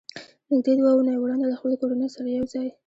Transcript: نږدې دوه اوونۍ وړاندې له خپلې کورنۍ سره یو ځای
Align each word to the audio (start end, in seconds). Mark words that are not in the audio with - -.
نږدې 0.49 0.73
دوه 0.79 0.89
اوونۍ 0.93 1.15
وړاندې 1.17 1.45
له 1.51 1.55
خپلې 1.59 1.75
کورنۍ 1.81 2.07
سره 2.15 2.27
یو 2.37 2.45
ځای 2.53 2.67